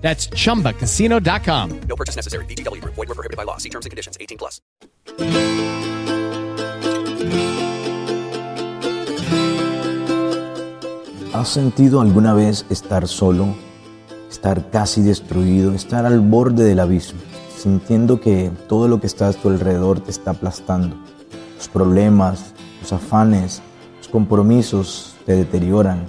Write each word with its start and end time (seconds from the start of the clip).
That's 0.00 0.28
chumbacasino.com. 0.30 1.80
No 1.88 1.96
purchase 1.96 2.16
necessary. 2.16 2.44
VGW 2.46 2.80
Group. 2.80 2.94
Void 2.96 3.08
were 3.08 3.14
prohibited 3.14 3.36
by 3.36 3.44
law. 3.44 3.58
See 3.58 3.70
terms 3.70 3.86
and 3.86 3.90
conditions. 3.90 4.18
18 4.18 4.38
plus. 4.38 4.60
¿Has 11.32 11.48
sentido 11.48 12.00
alguna 12.00 12.34
vez 12.34 12.66
estar 12.70 13.06
solo, 13.06 13.54
estar 14.28 14.68
casi 14.70 15.00
destruido, 15.00 15.72
estar 15.72 16.04
al 16.04 16.20
borde 16.20 16.64
del 16.64 16.80
abismo, 16.80 17.20
sintiendo 17.56 18.20
que 18.20 18.50
todo 18.68 18.88
lo 18.88 19.00
que 19.00 19.06
está 19.06 19.28
a 19.28 19.32
tu 19.32 19.48
alrededor 19.48 20.00
te 20.00 20.10
está 20.10 20.32
aplastando? 20.32 20.96
Los 21.56 21.68
problemas, 21.68 22.52
los 22.82 22.92
afanes, 22.92 23.62
los 23.98 24.08
compromisos 24.08 25.14
te 25.24 25.36
deterioran, 25.36 26.04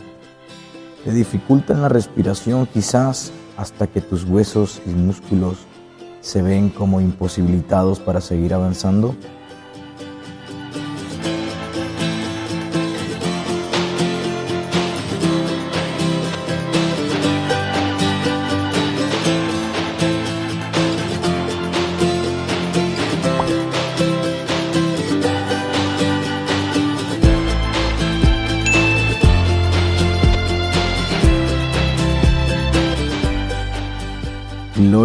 te 1.06 1.12
dificultan 1.12 1.84
la 1.84 1.90
respiración 1.90 2.66
quizás 2.66 3.32
hasta 3.62 3.86
que 3.86 4.02
tus 4.02 4.24
huesos 4.24 4.82
y 4.88 4.90
músculos 4.90 5.60
se 6.20 6.42
ven 6.42 6.70
como 6.70 7.00
imposibilitados 7.00 8.00
para 8.00 8.20
seguir 8.20 8.56
avanzando? 8.56 9.16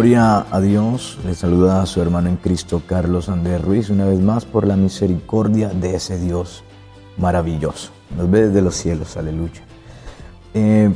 Gloria 0.07 0.45
a 0.51 0.61
Dios, 0.61 1.19
le 1.25 1.35
saluda 1.35 1.81
a 1.81 1.85
su 1.85 2.01
hermano 2.01 2.29
en 2.29 2.37
Cristo 2.37 2.81
Carlos 2.87 3.27
Andrés 3.27 3.61
Ruiz 3.61 3.89
una 3.89 4.05
vez 4.05 4.21
más 4.21 4.45
por 4.45 4.65
la 4.65 4.77
misericordia 4.77 5.67
de 5.67 5.95
ese 5.95 6.17
Dios 6.17 6.63
maravilloso. 7.17 7.91
Nos 8.15 8.31
ve 8.31 8.47
desde 8.47 8.61
los 8.61 8.73
cielos, 8.73 9.17
aleluya. 9.17 9.63
Eh, 10.53 10.89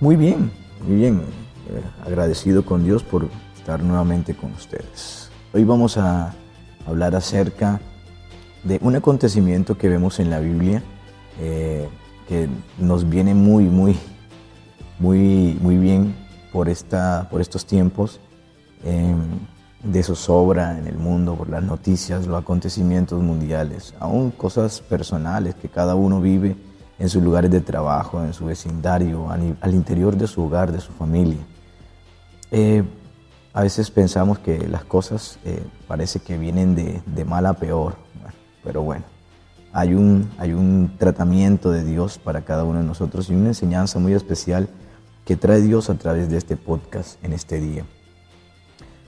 muy 0.00 0.16
bien, 0.16 0.50
muy 0.86 0.96
bien, 0.96 1.22
eh, 1.70 1.80
agradecido 2.04 2.62
con 2.62 2.84
Dios 2.84 3.02
por 3.02 3.30
estar 3.56 3.82
nuevamente 3.82 4.34
con 4.34 4.52
ustedes. 4.52 5.30
Hoy 5.54 5.64
vamos 5.64 5.96
a 5.96 6.34
hablar 6.86 7.16
acerca 7.16 7.80
de 8.64 8.78
un 8.82 8.96
acontecimiento 8.96 9.78
que 9.78 9.88
vemos 9.88 10.20
en 10.20 10.28
la 10.28 10.40
Biblia 10.40 10.82
eh, 11.40 11.88
que 12.28 12.50
nos 12.78 13.08
viene 13.08 13.32
muy, 13.32 13.64
muy, 13.64 13.96
muy, 14.98 15.56
muy 15.58 15.78
bien 15.78 16.14
por, 16.52 16.68
esta, 16.68 17.28
por 17.30 17.40
estos 17.40 17.64
tiempos 17.64 18.20
de 18.82 20.02
zozobra 20.02 20.78
en 20.78 20.86
el 20.86 20.96
mundo, 20.96 21.34
por 21.34 21.48
las 21.48 21.62
noticias, 21.62 22.26
los 22.26 22.40
acontecimientos 22.40 23.22
mundiales, 23.22 23.94
aún 24.00 24.30
cosas 24.30 24.80
personales 24.80 25.54
que 25.54 25.68
cada 25.68 25.94
uno 25.94 26.20
vive 26.20 26.56
en 26.98 27.08
sus 27.08 27.22
lugares 27.22 27.50
de 27.50 27.60
trabajo, 27.60 28.22
en 28.24 28.32
su 28.32 28.46
vecindario, 28.46 29.30
al 29.30 29.74
interior 29.74 30.16
de 30.16 30.26
su 30.26 30.42
hogar, 30.42 30.72
de 30.72 30.80
su 30.80 30.92
familia. 30.92 31.38
Eh, 32.50 32.82
a 33.52 33.62
veces 33.62 33.90
pensamos 33.90 34.38
que 34.38 34.68
las 34.68 34.84
cosas 34.84 35.38
eh, 35.44 35.62
parece 35.86 36.20
que 36.20 36.38
vienen 36.38 36.74
de, 36.74 37.02
de 37.06 37.24
mal 37.24 37.46
a 37.46 37.54
peor, 37.54 37.96
pero 38.64 38.82
bueno, 38.82 39.04
hay 39.72 39.94
un, 39.94 40.30
hay 40.38 40.52
un 40.52 40.94
tratamiento 40.98 41.70
de 41.70 41.84
Dios 41.84 42.18
para 42.18 42.42
cada 42.42 42.64
uno 42.64 42.80
de 42.80 42.84
nosotros 42.84 43.30
y 43.30 43.34
una 43.34 43.48
enseñanza 43.48 43.98
muy 43.98 44.12
especial 44.12 44.68
que 45.24 45.36
trae 45.36 45.60
Dios 45.60 45.90
a 45.90 45.94
través 45.94 46.30
de 46.30 46.38
este 46.38 46.56
podcast 46.56 47.22
en 47.24 47.32
este 47.32 47.60
día. 47.60 47.84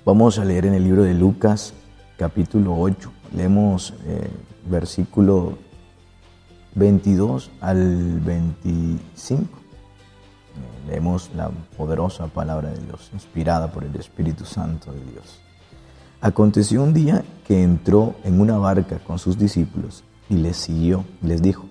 Vamos 0.02 0.38
a 0.38 0.46
leer 0.46 0.64
en 0.64 0.72
el 0.72 0.84
libro 0.84 1.02
de 1.02 1.12
Lucas, 1.12 1.74
capítulo 2.16 2.74
8. 2.74 3.12
Leemos 3.36 3.92
eh, 4.06 4.30
versículo 4.64 5.58
22 6.74 7.50
al 7.60 8.18
25. 8.20 9.46
Leemos 10.88 11.30
la 11.36 11.50
poderosa 11.76 12.28
palabra 12.28 12.70
de 12.70 12.80
Dios, 12.80 13.10
inspirada 13.12 13.70
por 13.70 13.84
el 13.84 13.94
Espíritu 13.94 14.46
Santo 14.46 14.90
de 14.90 15.04
Dios. 15.04 15.38
Aconteció 16.22 16.82
un 16.82 16.94
día 16.94 17.22
que 17.46 17.62
entró 17.62 18.14
en 18.24 18.40
una 18.40 18.56
barca 18.56 19.00
con 19.00 19.18
sus 19.18 19.36
discípulos 19.36 20.02
y 20.30 20.36
les 20.36 20.56
siguió. 20.56 21.04
Les 21.20 21.42
dijo, 21.42 21.66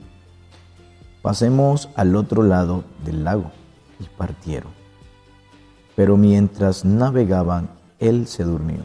pasemos 1.23 1.89
al 1.95 2.15
otro 2.15 2.43
lado 2.43 2.83
del 3.03 3.23
lago. 3.23 3.51
Y 3.99 4.03
partieron. 4.17 4.71
Pero 5.95 6.15
mientras 6.15 6.85
navegaban, 6.85 7.78
él 7.99 8.27
se 8.27 8.43
durmió 8.43 8.83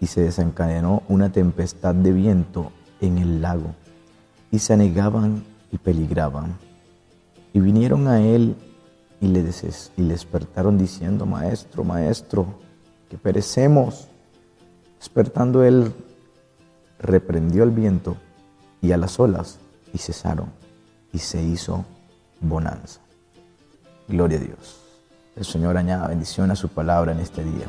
y 0.00 0.06
se 0.06 0.22
desencadenó 0.22 1.02
una 1.08 1.30
tempestad 1.30 1.94
de 1.94 2.12
viento 2.12 2.72
en 3.00 3.18
el 3.18 3.42
lago 3.42 3.74
y 4.50 4.58
se 4.58 4.72
anegaban 4.72 5.44
y 5.70 5.78
peligraban. 5.78 6.56
Y 7.52 7.60
vinieron 7.60 8.08
a 8.08 8.20
él 8.20 8.56
y 9.20 9.28
le, 9.28 9.44
y 9.96 10.02
despertaron 10.02 10.78
diciendo, 10.78 11.26
Maestro, 11.26 11.84
Maestro, 11.84 12.46
que 13.08 13.18
perecemos. 13.18 14.08
Despertando 14.98 15.64
él, 15.64 15.92
reprendió 16.98 17.64
el 17.64 17.70
viento 17.70 18.16
y 18.80 18.92
a 18.92 18.96
las 18.96 19.18
olas 19.18 19.58
y 19.92 19.98
cesaron 19.98 20.50
y 21.12 21.18
se 21.18 21.42
hizo 21.42 21.84
bonanza. 22.40 23.00
Gloria 24.08 24.38
a 24.38 24.42
Dios. 24.42 24.81
El 25.34 25.44
Señor 25.46 25.78
añada 25.78 26.08
bendición 26.08 26.50
a 26.50 26.56
su 26.56 26.68
palabra 26.68 27.12
en 27.12 27.20
este 27.20 27.42
día. 27.42 27.66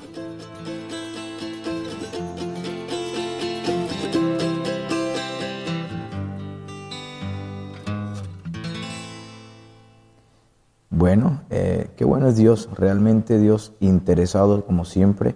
Bueno, 10.89 11.41
eh, 11.49 11.89
qué 11.95 12.05
bueno 12.05 12.27
es 12.27 12.35
Dios, 12.35 12.69
realmente 12.75 13.39
Dios 13.39 13.73
interesado 13.79 14.65
como 14.65 14.85
siempre 14.85 15.35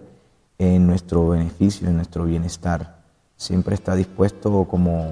en 0.57 0.85
nuestro 0.85 1.29
beneficio, 1.29 1.87
en 1.87 1.95
nuestro 1.95 2.25
bienestar. 2.25 3.03
Siempre 3.37 3.75
está 3.75 3.95
dispuesto 3.95 4.65
como 4.65 5.11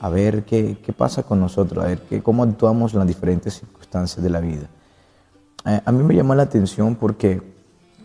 a 0.00 0.08
ver 0.08 0.44
qué, 0.44 0.78
qué 0.82 0.92
pasa 0.92 1.22
con 1.22 1.40
nosotros, 1.40 1.84
a 1.84 1.88
ver 1.88 2.00
qué, 2.02 2.22
cómo 2.22 2.42
actuamos 2.42 2.92
en 2.92 3.00
las 3.00 3.08
diferentes 3.08 3.54
circunstancias 3.60 4.22
de 4.22 4.30
la 4.30 4.40
vida. 4.40 4.68
Eh, 5.66 5.80
a 5.84 5.92
mí 5.92 6.02
me 6.02 6.14
llamó 6.14 6.34
la 6.34 6.44
atención 6.44 6.94
porque 6.94 7.42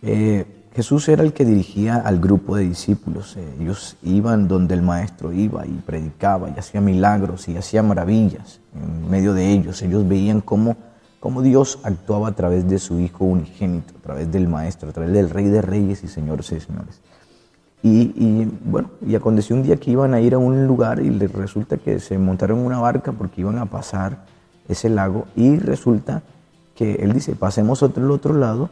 eh, 0.01 0.45
Jesús 0.75 1.07
era 1.07 1.23
el 1.23 1.31
que 1.31 1.45
dirigía 1.45 1.95
al 1.95 2.19
grupo 2.19 2.57
de 2.57 2.63
discípulos. 2.63 3.38
Eh, 3.38 3.55
ellos 3.61 3.95
iban 4.03 4.47
donde 4.47 4.73
el 4.73 4.81
maestro 4.81 5.31
iba 5.31 5.66
y 5.66 5.71
predicaba 5.85 6.49
y 6.49 6.59
hacía 6.59 6.81
milagros 6.81 7.47
y 7.47 7.55
hacía 7.55 7.81
maravillas 7.81 8.59
en 8.73 9.09
medio 9.09 9.33
de 9.33 9.51
ellos. 9.51 9.81
Ellos 9.81 10.05
veían 10.07 10.41
cómo, 10.41 10.75
cómo 11.21 11.41
Dios 11.41 11.79
actuaba 11.83 12.27
a 12.27 12.31
través 12.33 12.67
de 12.67 12.77
su 12.79 12.99
Hijo 12.99 13.23
unigénito, 13.23 13.93
a 13.97 14.01
través 14.01 14.29
del 14.31 14.49
maestro, 14.49 14.89
a 14.89 14.91
través 14.91 15.13
del 15.13 15.29
Rey 15.29 15.45
de 15.45 15.61
Reyes 15.61 16.03
y 16.03 16.09
Señores 16.09 16.51
y 16.51 16.59
Señores. 16.59 16.99
Y, 17.87 18.47
bueno, 18.66 18.89
y 19.05 19.13
aconteció 19.13 19.55
un 19.55 19.61
día 19.61 19.75
que 19.77 19.91
iban 19.91 20.16
a 20.16 20.19
ir 20.19 20.34
a 20.34 20.40
un 20.40 20.66
lugar 20.66 20.99
y 20.99 21.11
les 21.11 21.31
resulta 21.31 21.78
que 21.78 21.99
se 21.99 22.17
montaron 22.17 22.57
una 22.57 22.79
barca 22.79 23.11
porque 23.11 23.41
iban 23.41 23.59
a 23.59 23.67
pasar 23.67 24.25
ese 24.67 24.90
lago 24.90 25.28
y 25.35 25.57
resulta 25.57 26.23
que 26.75 26.95
él 26.95 27.13
dice, 27.13 27.35
pasemos 27.35 27.81
al 27.81 28.11
otro 28.11 28.33
lado 28.33 28.69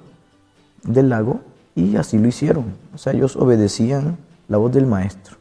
del 0.83 1.09
lago 1.09 1.41
y 1.75 1.95
así 1.95 2.17
lo 2.17 2.27
hicieron. 2.27 2.65
O 2.93 2.97
sea, 2.97 3.13
ellos 3.13 3.35
obedecían 3.35 4.17
la 4.47 4.57
voz 4.57 4.71
del 4.73 4.85
maestro. 4.85 5.37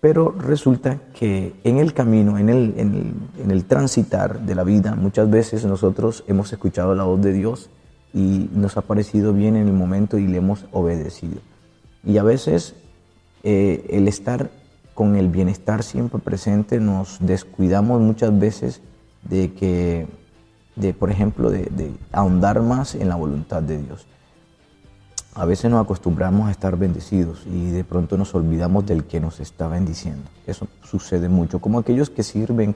Pero 0.00 0.32
resulta 0.32 0.98
que 1.14 1.54
en 1.62 1.78
el 1.78 1.92
camino, 1.92 2.38
en 2.38 2.48
el, 2.48 2.74
en 2.76 3.50
el, 3.50 3.64
transitar 3.64 4.40
de 4.40 4.54
la 4.54 4.64
vida, 4.64 4.96
muchas 4.96 5.30
veces 5.30 5.64
nosotros 5.64 6.24
hemos 6.26 6.52
escuchado 6.52 6.94
la 6.94 7.04
voz 7.04 7.20
de 7.22 7.32
Dios 7.32 7.70
y 8.12 8.50
nos 8.52 8.76
ha 8.76 8.82
parecido 8.82 9.32
bien 9.32 9.54
en 9.54 9.68
el 9.68 9.74
momento 9.74 10.18
y 10.18 10.26
le 10.26 10.38
hemos 10.38 10.64
obedecido. 10.72 11.40
Y 12.04 12.18
a 12.18 12.24
veces 12.24 12.74
eh, 13.44 13.86
el 13.90 14.08
estar 14.08 14.50
con 14.94 15.14
el 15.14 15.28
bienestar 15.28 15.84
siempre 15.84 16.20
presente 16.20 16.80
nos 16.80 17.18
descuidamos 17.20 18.00
muchas 18.00 18.36
veces 18.36 18.80
de 19.22 19.52
que 19.52 20.08
de, 20.76 20.94
por 20.94 21.10
ejemplo, 21.10 21.50
de, 21.50 21.92
ahondar 22.12 22.60
más 22.62 22.94
en 22.94 23.08
la 23.08 23.16
voluntad 23.16 23.62
de 23.62 23.78
Dios. 23.78 24.06
A 25.34 25.46
veces 25.46 25.70
nos 25.70 25.82
acostumbramos 25.82 26.48
a 26.48 26.50
estar 26.50 26.76
bendecidos 26.76 27.46
y 27.46 27.70
de 27.70 27.84
pronto 27.84 28.18
nos 28.18 28.34
olvidamos 28.34 28.84
del 28.84 29.04
que 29.04 29.18
nos 29.18 29.40
está 29.40 29.66
bendiciendo. 29.66 30.24
Eso 30.46 30.68
sucede 30.82 31.28
mucho, 31.28 31.58
como 31.58 31.78
aquellos 31.78 32.10
que 32.10 32.22
sirven 32.22 32.74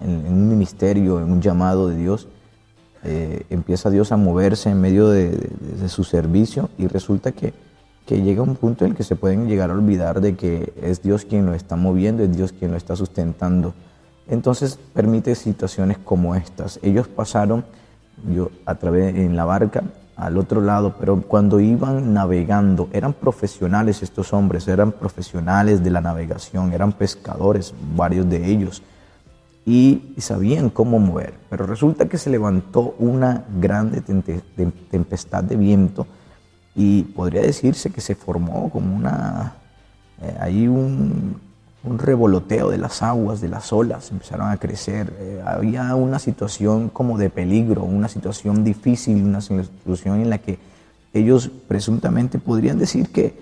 en, 0.00 0.32
un 0.32 0.48
ministerio, 0.48 1.20
en 1.20 1.32
un 1.32 1.40
llamado 1.40 1.88
de 1.88 1.96
Dios, 1.96 2.28
eh, 3.02 3.44
empieza 3.50 3.90
Dios 3.90 4.12
a 4.12 4.16
moverse 4.16 4.70
en 4.70 4.80
medio 4.80 5.08
de, 5.08 5.50
su 5.88 6.04
servicio 6.04 6.70
y 6.78 6.86
resulta 6.86 7.32
que, 7.32 7.52
que, 8.06 8.22
llega 8.22 8.42
un 8.42 8.56
punto 8.56 8.84
en 8.84 8.92
el 8.92 8.96
que 8.96 9.02
se 9.02 9.16
pueden 9.16 9.46
llegar 9.48 9.70
a 9.70 9.74
olvidar 9.74 10.20
de 10.20 10.36
que 10.36 10.72
es 10.80 11.02
Dios 11.02 11.24
quien 11.24 11.44
lo 11.44 11.54
está 11.54 11.76
moviendo, 11.76 12.22
es 12.22 12.34
Dios 12.34 12.52
quien 12.52 12.70
lo 12.70 12.76
está 12.76 12.96
sustentando. 12.96 13.74
Entonces 14.28 14.78
permite 14.92 15.34
situaciones 15.34 15.98
como 15.98 16.34
estas. 16.34 16.78
Ellos 16.82 17.08
pasaron 17.08 17.64
yo, 18.28 18.50
a 18.64 18.74
través 18.76 19.14
en 19.16 19.36
la 19.36 19.44
barca 19.44 19.82
al 20.16 20.38
otro 20.38 20.60
lado, 20.60 20.94
pero 20.98 21.20
cuando 21.22 21.58
iban 21.60 22.14
navegando, 22.14 22.88
eran 22.92 23.12
profesionales 23.12 24.02
estos 24.02 24.32
hombres, 24.32 24.68
eran 24.68 24.92
profesionales 24.92 25.82
de 25.82 25.90
la 25.90 26.00
navegación, 26.00 26.72
eran 26.72 26.92
pescadores, 26.92 27.74
varios 27.96 28.28
de 28.30 28.46
ellos, 28.46 28.82
y 29.66 30.14
sabían 30.18 30.70
cómo 30.70 30.98
mover. 30.98 31.34
Pero 31.50 31.66
resulta 31.66 32.08
que 32.08 32.18
se 32.18 32.30
levantó 32.30 32.94
una 32.98 33.44
grande 33.60 34.02
tempestad 34.90 35.42
de 35.42 35.56
viento 35.56 36.06
y 36.74 37.02
podría 37.02 37.42
decirse 37.42 37.90
que 37.90 38.00
se 38.00 38.14
formó 38.14 38.70
como 38.70 38.94
una, 38.94 39.54
eh, 40.20 40.36
ahí 40.40 40.68
un, 40.68 41.40
un 41.84 41.98
revoloteo 41.98 42.70
de 42.70 42.78
las 42.78 43.02
aguas, 43.02 43.40
de 43.40 43.48
las 43.48 43.72
olas, 43.72 44.10
empezaron 44.10 44.50
a 44.50 44.56
crecer. 44.56 45.12
Eh, 45.18 45.42
había 45.44 45.94
una 45.94 46.18
situación 46.18 46.88
como 46.88 47.18
de 47.18 47.30
peligro, 47.30 47.82
una 47.84 48.08
situación 48.08 48.64
difícil, 48.64 49.22
una 49.22 49.40
situación 49.40 50.20
en 50.20 50.30
la 50.30 50.38
que 50.38 50.58
ellos 51.12 51.50
presuntamente 51.68 52.38
podrían 52.38 52.78
decir 52.78 53.10
que, 53.10 53.38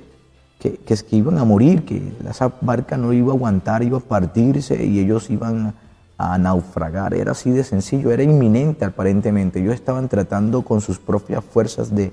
que, 0.59 0.77
que, 0.77 0.97
que 0.97 1.17
iban 1.17 1.39
a 1.39 1.45
morir, 1.45 1.85
que 1.85 2.03
esa 2.29 2.53
barca 2.61 2.97
no 2.97 3.13
iba 3.13 3.33
a 3.33 3.35
aguantar, 3.35 3.83
iba 3.83 3.99
a 3.99 4.01
partirse 4.01 4.85
y 4.85 4.99
ellos 4.99 5.31
iban 5.31 5.75
a 6.19 6.37
naufragar. 6.37 7.15
Era 7.15 7.33
así 7.33 7.51
de 7.51 7.65
sencillo, 7.65 8.11
era 8.11 8.23
inminente 8.23 8.85
aparentemente. 8.85 9.61
Ellos 9.61 9.75
estaban 9.75 10.09
tratando 10.09 10.63
con 10.63 10.81
sus 10.81 10.99
propias 10.99 11.45
fuerzas 11.45 11.95
de, 11.95 12.13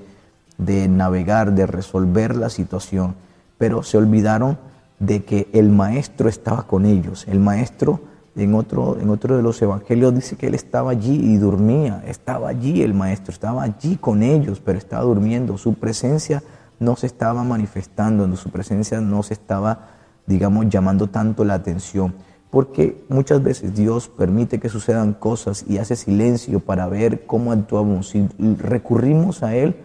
de 0.57 0.87
navegar, 0.87 1.53
de 1.53 1.65
resolver 1.65 2.35
la 2.35 2.49
situación, 2.49 3.15
pero 3.57 3.81
se 3.81 3.97
olvidaron 3.97 4.57
de 4.99 5.23
que 5.23 5.47
el 5.53 5.69
maestro 5.69 6.29
estaba 6.29 6.67
con 6.67 6.85
ellos. 6.85 7.25
El 7.27 7.39
maestro 7.39 8.01
en 8.35 8.53
otro, 8.53 8.97
en 8.99 9.09
otro 9.09 9.35
de 9.35 9.43
los 9.43 9.61
evangelios 9.61 10.13
dice 10.13 10.35
que 10.35 10.47
él 10.47 10.55
estaba 10.55 10.91
allí 10.91 11.33
y 11.33 11.37
dormía. 11.37 12.03
Estaba 12.05 12.49
allí 12.49 12.81
el 12.81 12.93
maestro, 12.93 13.33
estaba 13.33 13.63
allí 13.63 13.97
con 13.97 14.23
ellos, 14.23 14.61
pero 14.63 14.77
estaba 14.77 15.03
durmiendo. 15.03 15.57
Su 15.57 15.73
presencia 15.73 16.43
no 16.79 16.95
se 16.95 17.07
estaba 17.07 17.43
manifestando, 17.43 18.33
su 18.35 18.49
presencia 18.49 19.01
no 19.01 19.23
se 19.23 19.33
estaba, 19.33 19.89
digamos, 20.25 20.69
llamando 20.69 21.07
tanto 21.07 21.43
la 21.43 21.55
atención. 21.55 22.13
Porque 22.49 23.03
muchas 23.09 23.43
veces 23.43 23.75
Dios 23.75 24.07
permite 24.07 24.59
que 24.59 24.69
sucedan 24.69 25.13
cosas 25.13 25.65
y 25.67 25.77
hace 25.77 25.95
silencio 25.95 26.59
para 26.59 26.87
ver 26.87 27.25
cómo 27.25 27.51
actuamos. 27.51 28.09
Si 28.09 28.27
recurrimos 28.57 29.43
a 29.43 29.55
Él, 29.55 29.75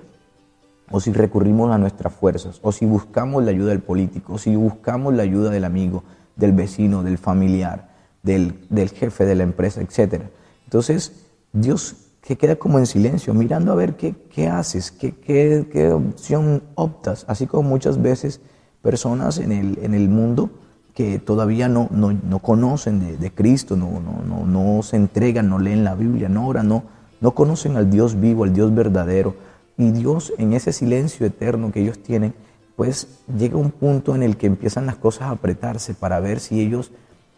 o 0.90 1.00
si 1.00 1.12
recurrimos 1.12 1.72
a 1.72 1.78
nuestras 1.78 2.12
fuerzas, 2.12 2.60
o 2.62 2.72
si 2.72 2.86
buscamos 2.86 3.44
la 3.44 3.50
ayuda 3.50 3.70
del 3.70 3.80
político, 3.80 4.34
o 4.34 4.38
si 4.38 4.54
buscamos 4.54 5.14
la 5.14 5.22
ayuda 5.22 5.50
del 5.50 5.64
amigo, 5.64 6.04
del 6.36 6.52
vecino, 6.52 7.02
del 7.02 7.18
familiar, 7.18 7.88
del, 8.22 8.54
jefe 8.94 9.24
de 9.24 9.34
la 9.34 9.42
empresa, 9.42 9.80
etc. 9.80 10.22
Entonces, 10.64 11.26
Dios 11.52 11.96
que 12.20 12.36
queda 12.36 12.56
como 12.56 12.78
en 12.78 12.86
silencio, 12.86 13.34
mirando 13.34 13.70
a 13.70 13.74
ver 13.74 13.96
qué, 13.96 14.14
qué 14.30 14.48
haces, 14.48 14.90
qué, 14.90 15.14
qué, 15.14 15.92
opción 15.92 16.62
optas, 16.74 17.26
así 17.28 17.46
como 17.46 17.68
muchas 17.68 18.00
veces 18.00 18.40
personas 18.80 19.38
en 19.38 19.52
el, 19.52 19.78
en 19.82 19.92
el 19.92 20.08
mundo 20.08 20.48
que 20.94 21.18
todavía 21.18 21.68
no, 21.68 21.88
no, 21.90 22.38
conocen 22.38 23.00
de, 23.00 23.18
de 23.18 23.30
Cristo, 23.30 23.76
no, 23.76 24.00
no, 24.00 24.46
no, 24.46 24.82
se 24.82 24.96
entregan, 24.96 25.50
no 25.50 25.58
leen 25.58 25.84
la 25.84 25.94
Biblia, 25.96 26.30
no 26.30 26.46
oran, 26.46 26.68
no, 26.68 26.84
no 27.20 27.32
conocen 27.32 27.76
al 27.76 27.90
Dios 27.90 28.18
vivo, 28.18 28.44
al 28.44 28.54
Dios 28.54 28.74
verdadero, 28.74 29.34
y 29.76 29.90
Dios 29.90 30.32
en 30.38 30.52
ese 30.52 30.72
silencio 30.72 31.26
eterno 31.26 31.72
que 31.72 31.80
ellos 31.80 31.98
tienen, 31.98 32.34
pues 32.76 33.20
llega 33.36 33.56
un 33.56 33.70
punto 33.70 34.14
en 34.14 34.22
el 34.22 34.36
que 34.36 34.46
empiezan 34.46 34.86
las 34.86 34.96
cosas 34.96 35.22
a 35.22 35.30
apretarse 35.30 35.94
para 35.94 36.20
ver 36.20 36.40
si 36.40 36.60
ellos 36.60 36.90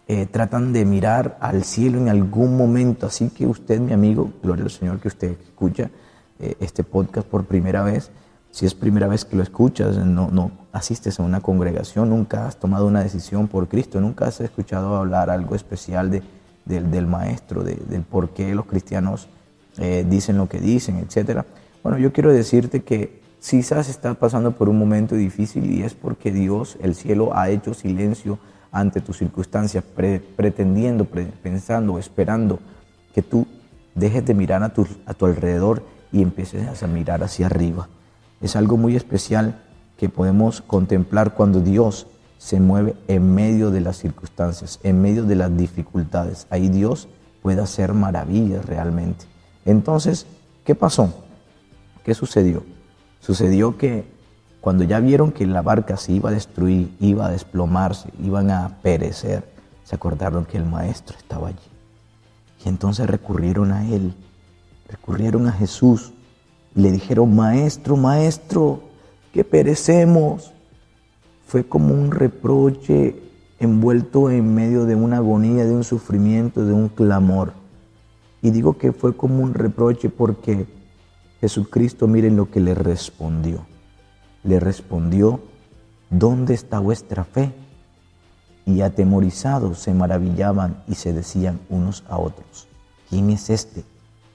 eh, 0.09 0.27
tratan 0.27 0.73
de 0.73 0.85
mirar 0.85 1.37
al 1.41 1.65
cielo 1.65 1.99
en 1.99 2.09
algún 2.09 2.57
momento. 2.57 3.07
Así 3.07 3.29
que 3.31 3.47
usted, 3.47 3.81
mi 3.81 3.93
amigo, 3.93 4.31
gloria 4.43 4.65
al 4.65 4.71
Señor 4.71 5.01
que 5.01 5.09
usted 5.09 5.37
escucha 5.47 5.91
eh, 6.39 6.55
este 6.61 6.85
podcast 6.85 7.27
por 7.27 7.45
primera 7.45 7.83
vez, 7.83 8.11
si 8.51 8.65
es 8.65 8.75
primera 8.75 9.07
vez 9.07 9.25
que 9.27 9.37
lo 9.37 9.43
escuchas, 9.43 9.99
no, 9.99 10.31
no 10.31 10.51
asistes 10.73 11.21
a 11.21 11.23
una 11.23 11.41
congregación, 11.41 12.09
nunca 12.09 12.47
has 12.47 12.59
tomado 12.59 12.87
una 12.87 13.03
decisión 13.03 13.49
por 13.49 13.69
Cristo, 13.69 14.01
nunca 14.01 14.27
has 14.27 14.41
escuchado 14.41 14.97
hablar 14.97 15.29
algo 15.29 15.55
especial 15.55 16.11
de, 16.11 16.23
del, 16.65 17.07
maestro, 17.07 17.63
del 17.63 18.03
por 18.03 18.31
qué 18.31 18.55
los 18.55 18.65
cristianos 18.65 19.29
eh, 19.77 20.07
dicen 20.09 20.39
lo 20.39 20.49
que 20.49 20.59
dicen, 20.59 20.97
etcétera 20.99 21.45
bueno, 21.87 21.99
yo 21.99 22.13
quiero 22.13 22.33
decirte 22.33 22.83
que 22.83 23.21
quizás 23.41 23.89
estás 23.89 24.17
pasando 24.17 24.51
por 24.51 24.69
un 24.69 24.77
momento 24.77 25.15
difícil 25.15 25.71
y 25.71 25.85
es 25.85 25.95
porque 25.95 26.33
Dios, 26.33 26.77
el 26.83 26.97
cielo, 26.97 27.31
ha 27.37 27.49
hecho 27.49 27.75
silencio 27.75 28.41
ante 28.73 29.01
tus 29.01 29.19
circunstancias, 29.19 29.85
pretendiendo, 29.85 31.05
pensando, 31.05 31.97
esperando 32.01 32.59
que 33.15 33.23
tú 33.23 33.47
dejes 33.95 34.27
de 34.27 34.35
mirar 34.35 34.65
a 34.65 34.71
tu, 34.71 34.85
a 35.07 35.15
tu 35.15 35.27
alrededor 35.27 35.85
y 36.11 36.23
empieces 36.23 36.83
a 36.83 36.87
mirar 36.89 37.23
hacia 37.23 37.47
arriba. 37.47 37.89
Es 38.41 38.57
algo 38.57 38.77
muy 38.77 38.97
especial 38.97 39.63
que 39.97 40.09
podemos 40.09 40.63
contemplar 40.63 41.35
cuando 41.35 41.61
Dios 41.61 42.09
se 42.39 42.59
mueve 42.59 42.97
en 43.07 43.33
medio 43.33 43.71
de 43.71 43.83
las 43.83 43.99
circunstancias, 43.99 44.81
en 44.83 45.01
medio 45.01 45.23
de 45.23 45.37
las 45.37 45.57
dificultades. 45.57 46.49
Ahí 46.51 46.69
Dios 46.69 47.07
puede 47.43 47.63
hacer 47.63 47.95
maravillas 47.95 48.67
realmente. 48.67 49.27
Entonces, 49.65 50.27
¿qué 50.65 50.75
pasó? 50.75 51.26
¿Qué 52.07 52.15
sucedió? 52.15 52.63
Sucedió 53.19 53.77
que 53.77 54.05
cuando 54.61 54.85
ya 54.85 55.01
vieron 55.01 55.33
que 55.33 55.45
la 55.45 55.61
barca 55.61 55.97
se 55.97 56.13
iba 56.13 56.31
a 56.31 56.33
destruir, 56.33 56.95
iba 57.01 57.27
a 57.27 57.33
desplomarse, 57.33 58.11
iban 58.23 58.53
a 58.53 58.79
perecer, 58.81 59.43
se 59.83 59.97
acordaron 59.97 60.45
que 60.45 60.57
el 60.57 60.65
maestro 60.65 61.19
estaba 61.19 61.49
allí. 61.49 61.59
Y 62.65 62.69
entonces 62.69 63.09
recurrieron 63.09 63.73
a 63.73 63.91
él, 63.93 64.15
recurrieron 64.89 65.49
a 65.49 65.53
Jesús 65.53 66.13
y 66.77 66.83
le 66.83 66.93
dijeron, 66.93 67.35
maestro, 67.35 67.97
maestro, 67.97 68.83
que 69.33 69.43
perecemos. 69.43 70.53
Fue 71.45 71.67
como 71.67 71.93
un 71.93 72.13
reproche 72.13 73.21
envuelto 73.59 74.31
en 74.31 74.55
medio 74.55 74.85
de 74.85 74.95
una 74.95 75.17
agonía, 75.17 75.65
de 75.65 75.73
un 75.73 75.83
sufrimiento, 75.83 76.65
de 76.65 76.73
un 76.73 76.89
clamor. 76.89 77.53
Y 78.43 78.51
digo 78.51 78.79
que 78.79 78.93
fue 78.93 79.17
como 79.17 79.43
un 79.43 79.55
reproche 79.55 80.09
porque 80.09 80.76
Jesucristo, 81.47 82.09
miren 82.09 82.35
lo 82.35 82.51
que 82.51 82.59
le 82.59 82.75
respondió. 82.75 83.65
Le 84.43 84.59
respondió, 84.59 85.41
¿dónde 86.11 86.55
está 86.55 86.81
vuestra 86.81 87.23
fe? 87.23 87.53
Y 88.65 88.81
atemorizados 88.81 89.79
se 89.79 89.95
maravillaban 89.95 90.83
y 90.89 90.97
se 90.97 91.13
decían 91.13 91.61
unos 91.69 92.03
a 92.09 92.19
otros, 92.19 92.67
¿quién 93.09 93.31
es 93.31 93.49
este 93.49 93.85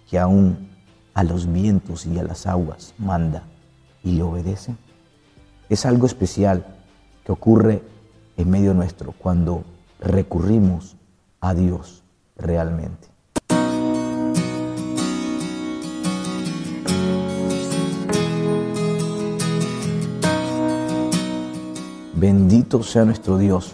que 0.10 0.20
aún 0.20 0.70
a 1.13 1.25
los 1.25 1.51
vientos 1.51 2.06
y 2.06 2.18
a 2.18 2.24
las 2.24 2.48
aguas 2.48 2.94
manda 2.98 3.44
y 4.06 4.13
le 4.13 4.24
obedece? 4.24 4.77
Es 5.68 5.86
algo 5.86 6.06
especial 6.06 6.65
que 7.25 7.34
ocurre 7.34 7.84
en 8.38 8.50
medio 8.50 8.74
nuestro 8.74 9.12
cuando 9.12 9.65
recurrimos 10.00 10.96
a 11.41 11.53
Dios 11.56 12.03
realmente. 12.38 13.11
Bendito 22.21 22.83
sea 22.83 23.03
nuestro 23.03 23.39
Dios, 23.39 23.73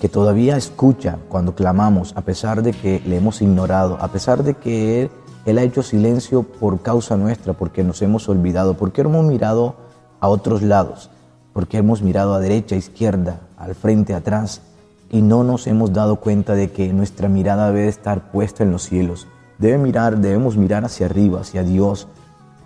que 0.00 0.08
todavía 0.08 0.56
escucha 0.56 1.18
cuando 1.28 1.54
clamamos, 1.54 2.14
a 2.16 2.22
pesar 2.22 2.62
de 2.62 2.72
que 2.72 3.02
le 3.04 3.18
hemos 3.18 3.42
ignorado, 3.42 3.98
a 4.00 4.08
pesar 4.08 4.44
de 4.44 4.54
que 4.54 5.10
Él, 5.44 5.58
ha 5.58 5.62
hecho 5.62 5.82
silencio 5.82 6.42
por 6.42 6.80
causa 6.80 7.18
nuestra, 7.18 7.52
porque 7.52 7.84
nos 7.84 8.00
hemos 8.00 8.30
olvidado, 8.30 8.78
porque 8.78 9.02
hemos 9.02 9.26
mirado 9.26 9.74
a 10.20 10.28
otros 10.28 10.62
lados, 10.62 11.10
porque 11.52 11.76
hemos 11.76 12.00
mirado 12.00 12.32
a 12.32 12.40
derecha, 12.40 12.76
a 12.76 12.78
izquierda, 12.78 13.40
al 13.58 13.74
frente, 13.74 14.14
atrás, 14.14 14.62
y 15.10 15.20
no 15.20 15.44
nos 15.44 15.66
hemos 15.66 15.92
dado 15.92 16.16
cuenta 16.16 16.54
de 16.54 16.70
que 16.70 16.90
nuestra 16.94 17.28
mirada 17.28 17.70
debe 17.72 17.88
estar 17.88 18.32
puesta 18.32 18.62
en 18.62 18.72
los 18.72 18.84
cielos. 18.84 19.26
Debe 19.58 19.76
mirar, 19.76 20.16
debemos 20.16 20.56
mirar 20.56 20.86
hacia 20.86 21.04
arriba, 21.04 21.42
hacia 21.42 21.62
Dios, 21.62 22.08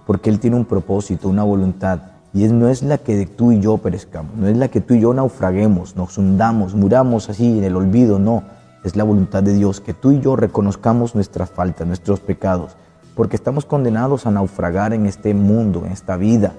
porque 0.07 0.31
Él 0.31 0.39
tiene 0.39 0.55
un 0.55 0.67
propósito, 0.67 1.29
una 1.29 1.43
voluntad 1.43 2.16
y 2.37 2.49
no 2.49 2.69
es 2.69 2.83
la 2.83 2.99
que 2.99 3.25
tú 3.25 3.53
y 3.53 3.61
yo 3.61 3.79
perezcamos, 3.79 4.37
no 4.37 4.47
es 4.47 4.57
la 4.59 4.69
que 4.69 4.83
tú 4.83 4.93
y 4.93 5.01
yo 5.01 5.15
naufraguemos, 5.15 5.97
nos 5.97 6.19
hundamos, 6.19 6.75
muramos 6.75 7.31
así 7.31 7.59
en 7.59 7.65
el 7.65 7.77
olvido, 7.77 8.19
no. 8.19 8.43
Es 8.85 8.95
la 8.95 9.05
voluntad 9.05 9.43
de 9.43 9.55
Dios 9.55 9.81
que 9.81 9.95
tú 9.95 10.13
y 10.13 10.21
yo 10.21 10.37
reconozcamos 10.37 11.15
nuestras 11.15 11.51
faltas, 11.51 11.87
nuestros 11.87 12.21
pecados, 12.21 12.77
porque 13.15 13.37
estamos 13.37 13.65
condenados 13.65 14.27
a 14.27 14.31
naufragar 14.31 14.93
en 14.93 15.07
este 15.07 15.33
mundo, 15.33 15.85
en 15.87 15.93
esta 15.93 16.19
vida. 16.19 16.53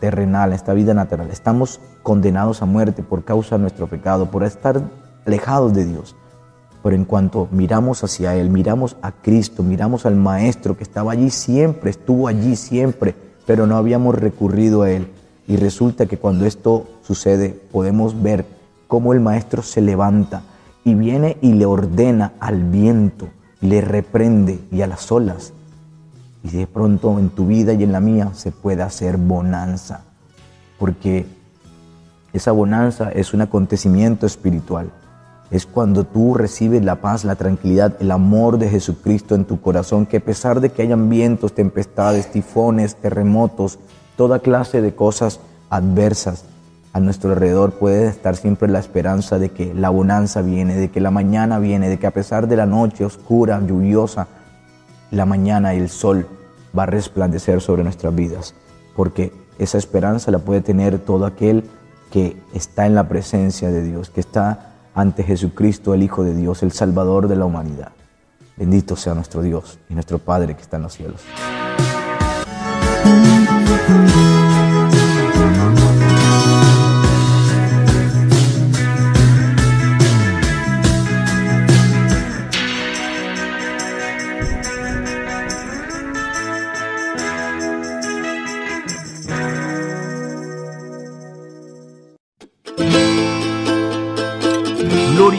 terrenal, 0.00 0.50
en 0.50 0.54
esta 0.56 0.74
vida 0.74 0.94
natural. 0.94 1.30
Estamos 1.30 1.80
condenados 2.02 2.62
a 2.62 2.66
muerte 2.66 3.02
por 3.02 3.24
causa 3.24 3.56
de 3.56 3.62
nuestro 3.62 3.86
pecado, 3.86 4.30
por 4.30 4.44
estar 4.44 4.82
alejados 5.24 5.72
de 5.72 5.84
Dios. 5.84 6.16
Pero 6.82 6.94
en 6.94 7.04
cuanto 7.04 7.48
miramos 7.50 8.04
hacia 8.04 8.36
Él, 8.36 8.50
miramos 8.50 8.96
a 9.02 9.12
Cristo, 9.12 9.62
miramos 9.62 10.06
al 10.06 10.16
Maestro 10.16 10.76
que 10.76 10.84
estaba 10.84 11.12
allí 11.12 11.30
siempre, 11.30 11.90
estuvo 11.90 12.28
allí 12.28 12.54
siempre, 12.56 13.14
pero 13.46 13.66
no 13.66 13.76
habíamos 13.76 14.14
recurrido 14.14 14.82
a 14.82 14.90
Él. 14.90 15.08
Y 15.48 15.56
resulta 15.56 16.06
que 16.06 16.18
cuando 16.18 16.44
esto 16.44 16.88
sucede, 17.02 17.50
podemos 17.70 18.20
ver 18.20 18.44
cómo 18.88 19.12
el 19.12 19.20
Maestro 19.20 19.62
se 19.62 19.80
levanta 19.80 20.42
y 20.84 20.94
viene 20.94 21.36
y 21.40 21.52
le 21.52 21.66
ordena 21.66 22.32
al 22.40 22.64
viento, 22.64 23.28
le 23.60 23.80
reprende 23.80 24.60
y 24.70 24.82
a 24.82 24.86
las 24.86 25.10
olas. 25.10 25.52
Y 26.42 26.50
de 26.50 26.66
pronto 26.66 27.18
en 27.18 27.30
tu 27.30 27.46
vida 27.46 27.72
y 27.72 27.82
en 27.82 27.92
la 27.92 28.00
mía 28.00 28.30
se 28.34 28.52
puede 28.52 28.82
hacer 28.82 29.16
bonanza, 29.16 30.02
porque 30.78 31.26
esa 32.32 32.52
bonanza 32.52 33.10
es 33.10 33.34
un 33.34 33.40
acontecimiento 33.40 34.26
espiritual. 34.26 34.90
Es 35.50 35.66
cuando 35.66 36.04
tú 36.04 36.34
recibes 36.34 36.84
la 36.84 36.96
paz, 36.96 37.24
la 37.24 37.36
tranquilidad, 37.36 37.94
el 38.00 38.10
amor 38.10 38.58
de 38.58 38.68
Jesucristo 38.68 39.34
en 39.34 39.44
tu 39.44 39.60
corazón, 39.60 40.06
que 40.06 40.16
a 40.16 40.24
pesar 40.24 40.60
de 40.60 40.70
que 40.70 40.82
hayan 40.82 41.08
vientos, 41.08 41.54
tempestades, 41.54 42.30
tifones, 42.30 42.96
terremotos, 42.96 43.78
toda 44.16 44.40
clase 44.40 44.82
de 44.82 44.94
cosas 44.94 45.40
adversas 45.70 46.44
a 46.92 47.00
nuestro 47.00 47.30
alrededor, 47.30 47.72
puede 47.72 48.08
estar 48.08 48.36
siempre 48.36 48.68
la 48.68 48.78
esperanza 48.78 49.38
de 49.38 49.50
que 49.50 49.74
la 49.74 49.90
bonanza 49.90 50.42
viene, 50.42 50.76
de 50.76 50.90
que 50.90 51.00
la 51.00 51.10
mañana 51.10 51.58
viene, 51.58 51.88
de 51.88 51.98
que 51.98 52.06
a 52.06 52.12
pesar 52.12 52.48
de 52.48 52.56
la 52.56 52.66
noche 52.66 53.04
oscura, 53.04 53.60
lluviosa, 53.64 54.28
la 55.10 55.26
mañana 55.26 55.74
y 55.74 55.78
el 55.78 55.90
sol 55.90 56.26
va 56.76 56.84
a 56.84 56.86
resplandecer 56.86 57.60
sobre 57.60 57.84
nuestras 57.84 58.14
vidas, 58.14 58.54
porque 58.96 59.32
esa 59.58 59.78
esperanza 59.78 60.30
la 60.30 60.38
puede 60.38 60.60
tener 60.60 60.98
todo 60.98 61.26
aquel 61.26 61.64
que 62.10 62.36
está 62.54 62.86
en 62.86 62.94
la 62.94 63.08
presencia 63.08 63.70
de 63.70 63.82
Dios, 63.82 64.10
que 64.10 64.20
está 64.20 64.75
ante 64.96 65.22
Jesucristo, 65.22 65.92
el 65.92 66.02
Hijo 66.02 66.24
de 66.24 66.34
Dios, 66.34 66.62
el 66.62 66.72
Salvador 66.72 67.28
de 67.28 67.36
la 67.36 67.44
humanidad. 67.44 67.92
Bendito 68.56 68.96
sea 68.96 69.14
nuestro 69.14 69.42
Dios 69.42 69.78
y 69.90 69.94
nuestro 69.94 70.18
Padre 70.18 70.56
que 70.56 70.62
está 70.62 70.78
en 70.78 70.82
los 70.84 70.94
cielos. 70.94 71.20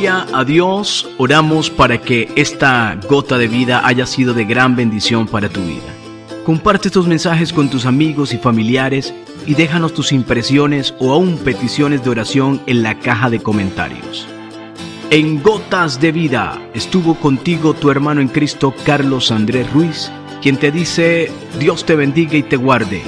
Gloria 0.07 0.39
a 0.39 0.45
Dios, 0.45 1.09
oramos 1.17 1.69
para 1.69 1.99
que 1.99 2.31
esta 2.37 2.97
gota 3.09 3.37
de 3.37 3.49
vida 3.49 3.85
haya 3.85 4.05
sido 4.05 4.33
de 4.33 4.45
gran 4.45 4.77
bendición 4.77 5.27
para 5.27 5.49
tu 5.49 5.59
vida. 5.59 5.83
Comparte 6.45 6.87
estos 6.87 7.07
mensajes 7.07 7.51
con 7.51 7.69
tus 7.69 7.85
amigos 7.85 8.33
y 8.33 8.37
familiares 8.37 9.13
y 9.45 9.53
déjanos 9.55 9.93
tus 9.93 10.13
impresiones 10.13 10.95
o 10.99 11.11
aún 11.11 11.37
peticiones 11.39 12.05
de 12.05 12.09
oración 12.09 12.61
en 12.67 12.83
la 12.83 12.97
caja 12.99 13.29
de 13.29 13.41
comentarios. 13.41 14.25
En 15.09 15.43
Gotas 15.43 15.99
de 15.99 16.13
Vida 16.13 16.57
estuvo 16.73 17.15
contigo 17.15 17.73
tu 17.73 17.91
hermano 17.91 18.21
en 18.21 18.29
Cristo 18.29 18.73
Carlos 18.85 19.29
Andrés 19.29 19.69
Ruiz, 19.73 20.09
quien 20.41 20.55
te 20.55 20.71
dice, 20.71 21.29
Dios 21.59 21.85
te 21.85 21.97
bendiga 21.97 22.37
y 22.37 22.43
te 22.43 22.55
guarde. 22.55 23.01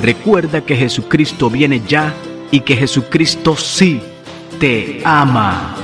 Recuerda 0.00 0.60
que 0.60 0.76
Jesucristo 0.76 1.50
viene 1.50 1.82
ya 1.88 2.14
y 2.52 2.60
que 2.60 2.76
Jesucristo 2.76 3.56
sí 3.56 4.00
te 4.60 5.02
ama. 5.04 5.83